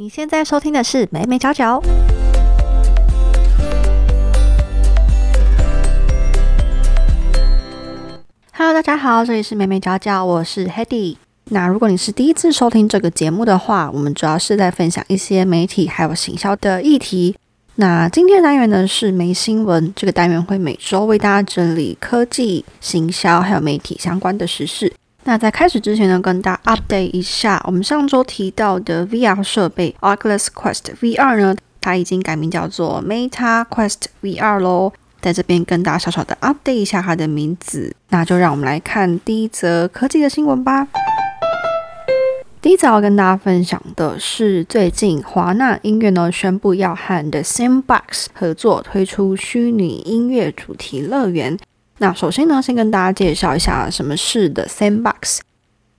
[0.00, 1.82] 你现在收听的是美美角角。
[8.52, 11.16] Hello，大家好，这里是美美角角，我是 Hedy。
[11.46, 17.34] 那如果你是第一次收听这个节目的话，我们主要是在分享一些媒体还有行销的议题。
[17.74, 24.92] 那今天的单元呢是没新闻，这个单元会每周为大家整理科技、行销还有媒体相关的时事。
[25.24, 34.92] 那在开始之前呢，跟大家 update 一下，我们上周提到的 VR 设备 Oculus Quest VR 呢，它已经改名叫做 Meta Quest VR 喽。
[35.20, 37.94] 在这边跟大家小小的 update 一下它的名字。
[38.10, 40.86] 那就让我们来看第一则科技的新闻吧。
[42.62, 51.58] 第一则要跟大家分享的是，最近华纳音乐呢宣布要和 The Sandbox 合作推出虚拟音乐主题乐园。
[51.98, 55.40] 那首先呢，先跟大家介绍一下什么是 The Sandbox。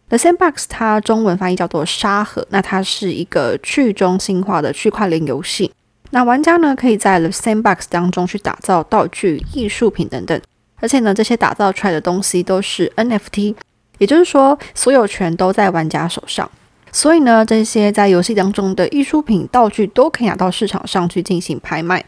[0.08, 5.72] The Sandbox 它中文翻译叫做沙盒，那它是一个去中心化的区块链游戏。
[6.12, 10.42] 那玩家呢可以在 The Sandbox 当中去打造道具、艺术品等等，
[10.78, 13.56] 而且呢这些打造出来的东西都是 NFT。
[13.98, 16.50] 也就是说，所有权都在玩家手上，
[16.94, 22.06] 所以呢，这些在游戏当中的艺术品、道具都可以拿到市场上去进行拍卖。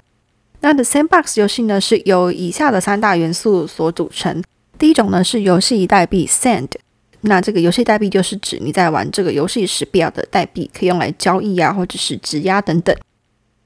[0.62, 4.44] 那 The Sandbox 游戏呢，是由以下的三大元素所组成。
[4.78, 6.70] 第一种呢是游戏代币 Sand，
[7.22, 12.95] 那这个游戏代币就是指你在玩这个游戏时必要的代币，可以用来交易啊，或者是质押等等。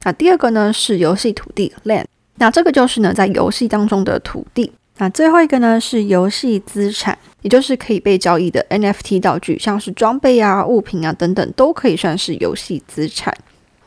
[0.04, 2.06] 那第二个呢是游戏土地 Land，
[2.38, 4.72] 那这个就是呢在游戏当中的土地。
[4.98, 13.36] 那最后一个呢是游戏资产，也就是可以被交易的 NFT 道具，像是装备啊、物品啊等等，都可以算是游戏资产。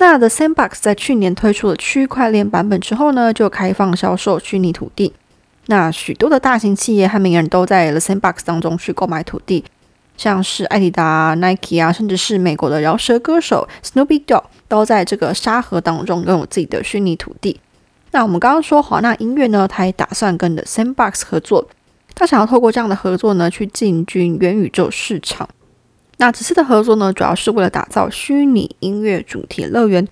[0.00, 5.12] 那 The Sandbox 在去年推出了区块链版本之后呢，就开放销售虚拟土地。
[5.66, 9.64] 那许多的大型企业和名人都在 The Sandbox 当中去购买土地，
[10.16, 17.60] 像是艾迪达、Nike 啊，甚至是美国的饶舌歌手 Snoop Dog 都在这个沙盒当中拥有自己的虚拟土地。
[18.12, 21.68] 那我们刚刚说华纳音乐呢，它也打算跟 The Sandbox 合作，
[22.14, 25.48] 他想要透过这样的合作呢，去进军元宇宙市场。
[26.20, 30.06] 那此次的合作呢，主要是为了打造虚拟音乐主题乐园。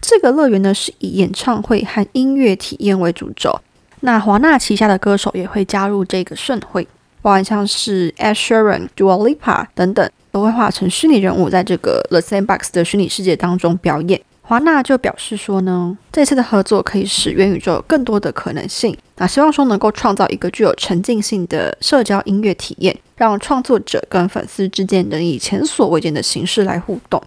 [0.00, 3.60] 这个乐园呢，是以演唱会和音乐体验为主轴。
[4.00, 6.86] 那华纳旗下的歌手也会加入这个盛会，
[7.20, 14.20] 包含像是 Ed Sheeran、Dua Lipa 等等，都会化成虚拟人物，在这个 The Sandbox 的虚拟世界当中表演。
[14.48, 18.96] 华纳就表示说呢，这次的合作可以使元宇宙有更多的可能性。
[19.18, 27.22] 那希望说能够创造一个具有沉浸性的社交音乐体验，让创作者跟粉丝之间能以前所未见的形式来互动。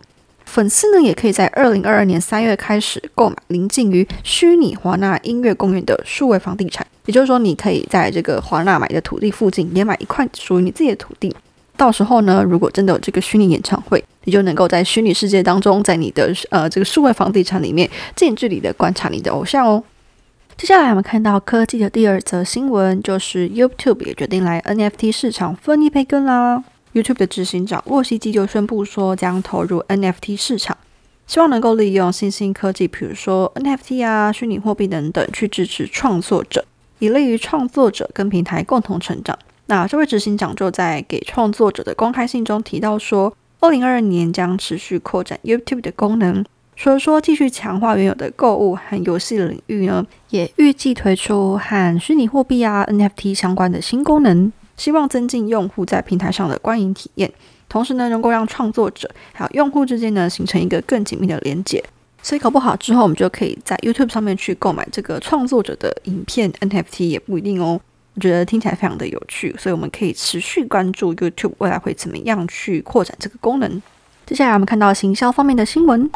[0.46, 6.84] 粉丝呢，也可以在二零二二年三月开始购买临近于虚拟华纳音乐公园的数位房地产。
[7.06, 11.32] 也就是说，你可以在这个华纳买的土地附近，也买一块属于你自己的土地。
[11.82, 19.84] 到时候呢，如果真的有这个虚拟演唱会，你就能够在虚拟世界当中，在你的呃这个数位房地产里面近距离的观察你的偶像哦。
[20.56, 26.64] 接下来我们看到科技的第二则新闻，就是 YouTube 也决定来 NFT 市场分一杯羹啦。
[26.94, 30.78] YouTube 的执行长沃西基就宣布说，将投入 NFT 市场，
[31.26, 36.64] 希望能够利用新兴科技，比如说 NFT 啊、虚拟货币等等，去支持创作者，
[37.00, 39.36] 以利于创作者跟平台共同成长。
[39.72, 46.44] 那这位执行长就在给创作者的公开信中提到说，二零二二年将持续扩展 YouTube 的功能，
[46.76, 57.32] 除了说继续强化原有的购物和游戏领域呢，也预计推出和虚拟货币啊 NFT 相关的新功能，希望增进用户在平台上的观影体验，
[57.70, 61.82] 同时呢，能够让创作者还有用户之间呢形成一个更紧密的连接。
[62.22, 67.80] 所以搞不好之后，我们就可以在 YouTube 上面去购买这个创作者的影片 NFT 也不一定哦。
[68.14, 73.82] 我觉得听起来非常的有趣，所以我们可以持续关注 YouTube 未来会怎么样去扩展这个功能。
[74.26, 76.10] 接下来我们看到行销方面的新闻。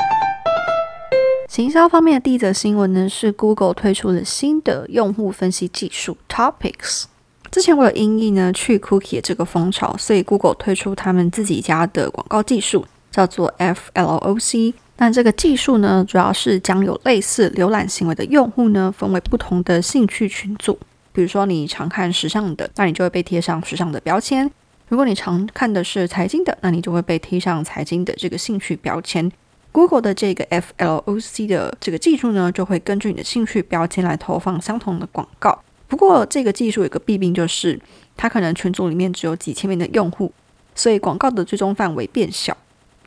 [1.48, 7.06] 行销方面的第一则新闻呢，是 Google 推出了新的用户分析技术 Topics。
[7.50, 14.74] 之前为了因应呢去 Cookie 这个风潮，所以 Google 推出他们自己家的广告技术，叫做 FLOC。
[14.98, 20.78] 那这个技术呢，主要是将有类似浏览行为的用户呢，分为不同的兴趣群组。
[21.16, 24.46] 比如说你常看时尚的，那你就会被贴上时尚的标签；
[24.90, 29.32] 如果你常看的是财经的，那你就会被贴上财经的这个兴趣标签。
[29.72, 35.58] Google 的这个 FLOC 的这个技术呢，就会根据你的兴趣标签来投放相同的广告。
[35.88, 37.80] 不过这个技术有个弊病，就是
[38.18, 40.34] 它可能群组里面只有几千名的用户，
[40.76, 42.56] 所以广告的最终范围变小。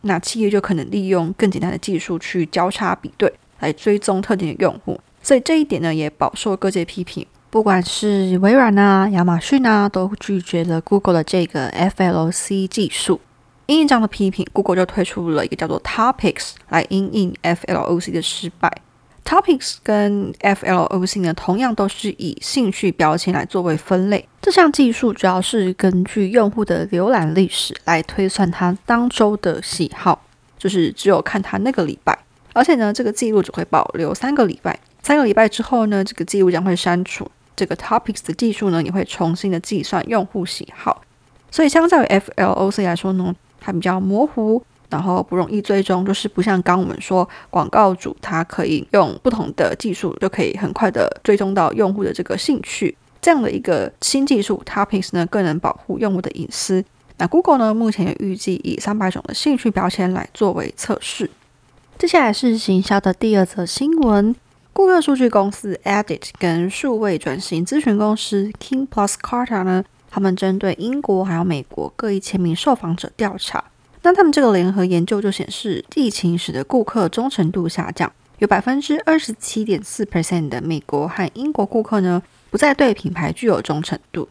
[0.03, 4.99] 那企业就可能利用更简单的技术去交叉比对，来追踪特定的用户。
[5.23, 7.27] 所以这一点呢，也饱受各界批评。
[7.51, 13.21] 不管是微软啊、亚马逊啊，都拒绝了 Google 的这个 FLC 技术。
[13.65, 18.71] 因应这样的批评，Google 就推出了一个叫做 Topics 来因应 FLOC 的失败。
[19.25, 24.27] Topics 跟 FLOC 呢，同样都是以兴趣标签来作为分类。
[24.41, 30.23] 这项技术主要是根据用户的浏览历史来推算他当周的喜好，
[30.59, 32.19] 就是只有看他那个礼拜。
[32.55, 37.31] 而且呢，这个记录只会保留三个礼拜，三个礼拜之后呢，这个记录将会删除。
[37.59, 41.03] 这个 Topics 的技术呢，也会重新的计算用户喜好。
[41.51, 44.63] 所以相较于 FLOC 来说呢，它比较模糊。
[44.91, 56.83] 然后不容易追踪，就是不像刚我们说广告主，他可以用不同的技术就可以很快的追踪到用户的这个兴趣，这样的一个新技术，Topics 呢更能保护用户的隐私。
[57.19, 61.31] 那 Google 呢目前也预计以三百种的兴趣标签来作为测试。
[61.99, 64.35] 接下来是行销的第二则新闻，
[64.79, 73.65] 顾客数据公司 Edit 跟数位转型咨询公司 King Plus Carta 呢，他们针对英国还有美国各一千名受访者调查。
[74.03, 84.29] 那他们这个联合研究就显示，疫情使得顾客忠诚度下降，有百分之二十七点四 percent 的美国和英国顾客呢，不再对品牌具有忠诚度。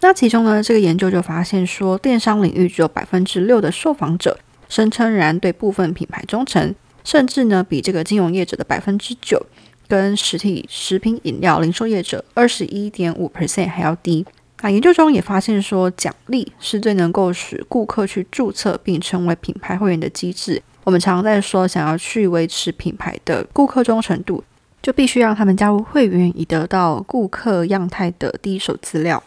[0.00, 4.36] 那其中呢，这个研究就发现说，电商领域只有百分之六的受访者
[4.68, 6.74] 声称仍然对部分品牌忠诚，
[7.04, 9.46] 甚至呢，比这个金融业者的百分之九，
[9.88, 14.26] 跟实体食品饮料零售业者二十一点五 percent 还要低。
[14.62, 20.62] 那研究中也发现说，奖励是最能够使顾客去注册并成为品牌会员的机制。
[20.84, 24.42] 我们常常在说，想要去维持品牌的顾客忠诚度，
[24.82, 29.22] 就必须让他们加入会员，以得到顾客样态的第一手资料。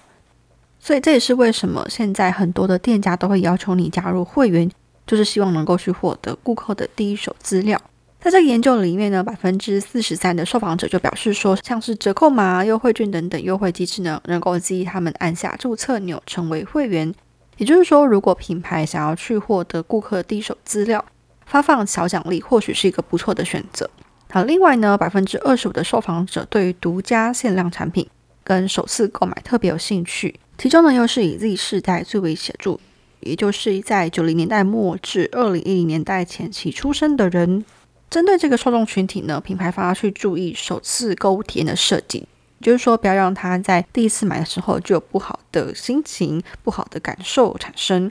[0.80, 4.70] 所以这也是为什么现在很多的店家都会要求你加入会员，
[5.06, 7.80] 就是希望能够去获得顾客的第一手资料。
[8.22, 17.14] 在这个研究里面呢，百分之四十三的受访者就表示说，像是折扣码、优惠券等等优惠机制呢，能够激励他们按下注册钮成为会员。
[17.56, 21.04] 也就是说，如果品牌想要去获得顾客第一手资料，
[21.46, 23.90] 发放小奖励或许是一个不错的选择。
[24.30, 28.06] 好，另外呢，百分之二十五的受访者对于独家限量产品
[28.44, 32.78] 跟首次购买特别有兴趣，其中呢又是以 Z 世代最为显著，
[33.22, 37.64] 也就是在九零年代末至二零一零年代前期出生的人。
[38.10, 42.28] 针对这个受众群体呢，品牌方要去注意首次购物体验的设计，
[42.60, 48.10] 就是说不要让他在第一次买的时候就有不好的心情、不好的感受产生。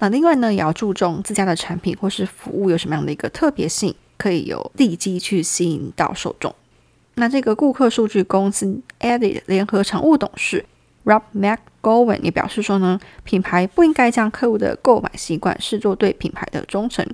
[0.00, 6.54] 那另外呢，也要注重自家的产品或是服务有什么样的一个特别性，可以有立即去吸引到受众。
[7.14, 10.64] 那这个顾客数据公司 Edit 联合常务董事
[11.04, 17.04] Rob McGowan 也表示说呢，品牌不应该将客户的购买习惯视作对品牌的忠诚。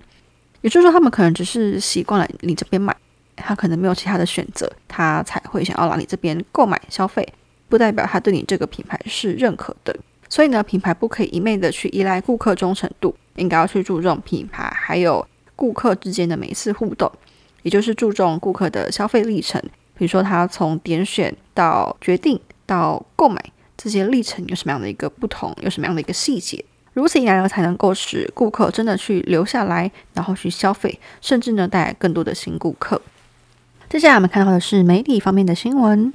[0.64, 2.96] 也就是说，他们可能只是习惯了你这边买，
[3.36, 7.22] 他可能没有其他的选择，他才会想要来你这边购买消费，
[7.68, 9.94] 不代表他对你这个品牌是认可的。
[10.30, 15.24] 所以呢，品牌不可以一昧的去依赖顾客忠诚度，应该要去注重品牌还有
[15.54, 17.12] 顾客之间的每一次互动，
[17.60, 19.60] 也就是注重顾客的消费历程，
[19.98, 23.38] 比如说他从点选到决定到购买
[23.76, 26.64] 这些历程有什么样的一个不同，有什么样的一个细节。
[26.94, 33.02] 如此一来呢，才能够使顾客真的去留下来，然后去消费，甚至呢带来更多的新顾客。
[33.90, 36.12] 接下来我们看到的是媒体方面的新闻。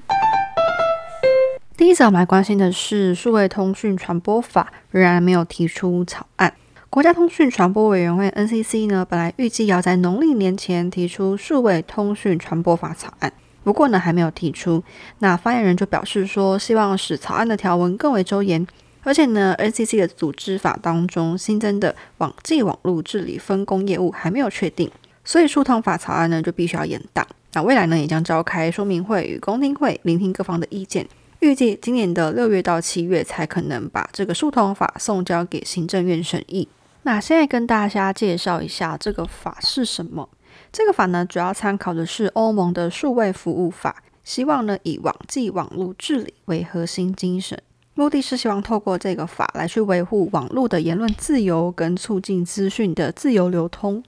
[1.76, 6.54] 第一则我们来关心的是数位通讯传播法仍然没有提出草案。
[6.90, 13.32] 国家通讯传播委员会 NCC 呢，本来预计要在农历年前提出数位通讯传播法草案，
[13.66, 14.82] 不过呢还没有提出。
[15.20, 18.66] 那发言人就表示说，希望使草案的条文更为周延。
[19.10, 24.88] 而且呢，NCC 的组织法当中新增的网际网络治理分工业务还没有确定，
[25.26, 27.26] 所以数通法草案呢就必须要延档。
[27.54, 31.08] 那未来呢也将召开说明会与公听会，聆听各方的意见。
[31.40, 36.68] 预计今年的六月到七月才可能把这个数通法送交给行政院审议。
[37.02, 40.30] 那现在跟大家介绍一下这个法是什么。
[40.72, 47.60] 这个法呢主要参考的是欧盟的数位服务法，希望呢以网际网络治理为核心精神。
[48.00, 54.02] 目的是希望透过这个法来去维护网络的言论自由，跟促进资讯的自由流通。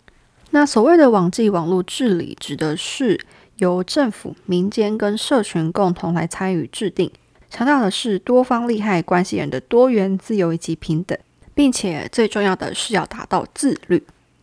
[0.52, 3.20] 那所谓的网际网络治理，指的是
[3.58, 7.12] 由政府、民间跟社群共同来参与制定，
[7.50, 11.20] 强调的是多方利害关系人的多元、自由以及平等，
[11.54, 14.02] 并且最重要的是要达到自律。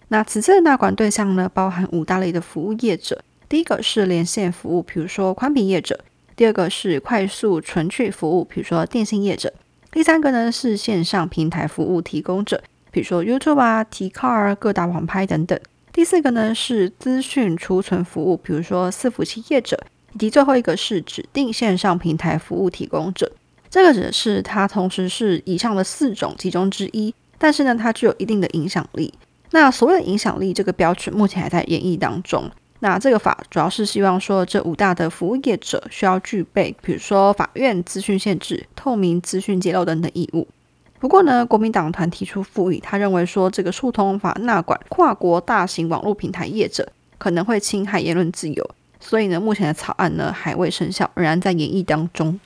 [0.09, 5.99] 那此次的纳管对象呢，包含五大类的服务业者，第一个是连线服务，比如说宽频业者。
[6.39, 9.51] 第二个是快速存取服务，比如说电信业者；
[9.91, 15.59] 第三个呢是线上平台服务提供者，比如说 YouTube 啊、T Car、各大网拍等等；
[15.93, 19.77] 第四个呢是资讯储存服务，比如说伺服器业者；
[20.15, 23.33] 以及最后一个是指定线上平台服务提供者。
[23.69, 29.13] 这个指的是它同时是以上的四种其中之一，但是呢，它具有一定的影响力。
[29.51, 32.49] 那所谓的影响力这个标准，目前还在演绎当中。
[32.81, 40.47] 那这个法主要是希望说，这五大的服务业者需要具备，比如说法院资讯限制、透明资讯揭露等等义务。
[41.01, 48.71] 不过呢，国民党团提出复议，他认为说，这个诉通法纳管跨国大型网络平台业者，可能会侵害言论自由。
[49.01, 52.39] 所以呢，目前的草案呢还未生效，仍然在演绎当中。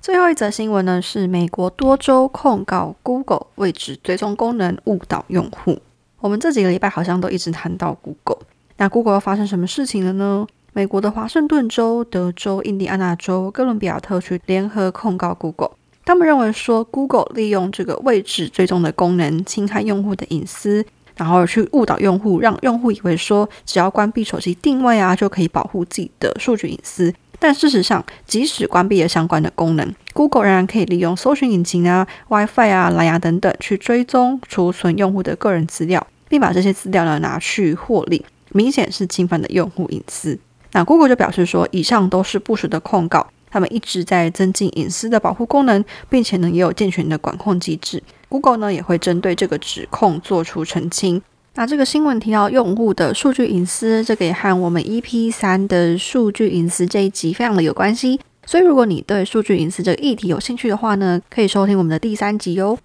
[0.00, 5.78] 最后一则新闻呢，是美国多州控告 Google 位置追踪功能误导用户。
[6.20, 8.46] 我们这几个礼拜好像都一直谈到 Google。
[8.78, 10.46] 那 Google 又发生什么事情了呢？
[10.72, 15.72] 美国的华盛顿州、德州、印第安纳州、哥伦比亚特区联合控告 Google，
[16.04, 27.12] 他们认为说 Google 利用这个位置追踪的功能侵害用户的隐私，然后去误导用户，让用户以为说只要关闭手机定位啊，就可以保护自己的数据隐私。
[27.40, 38.24] 但事实上，即使关闭了相关的功能，Google 仍然可以利用搜寻引擎啊、WiFi 啊、蓝牙等等去追踪、储存用户的个人资料，并把这些资料呢拿去获利。
[38.58, 40.36] 明显是侵犯的用户隐私。
[40.72, 48.02] 那 Google 就表示说，以上都是部署的控告，他们一直在增进隐私的保护功能，并且呢也有健全的管控机制。
[48.28, 51.22] Google 呢也会针对这个指控做出澄清。
[51.54, 58.18] 那这个新闻提到用户的数据隐私，这个也和我们 EP 三的数据隐私这一集非常的有关系。
[58.44, 62.76] 所以如果你对数据隐私这个议题有兴趣的话呢，可以收听我们的第三集哦。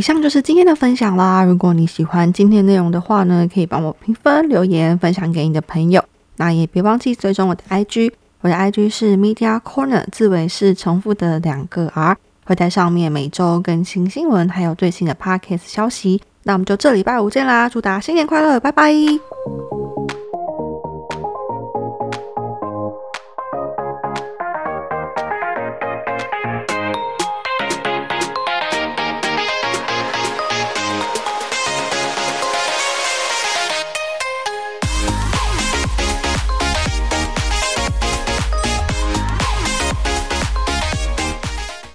[0.00, 1.44] 以上就是今天的分享啦。
[1.44, 6.02] 如果你喜欢今天内容的话呢，可以帮我评分、留言、分享给你的朋友。
[6.38, 12.16] 那也别忘记追踪我的 IG，我的 IG 是 Media Corner，字尾是重复的两个 R，
[12.46, 16.22] 会在上面每周更新新闻，还有最新的 Podcast 消息。
[16.44, 17.68] 那我们就这礼拜五见啦！
[17.68, 18.94] 祝大家新年快乐，拜拜。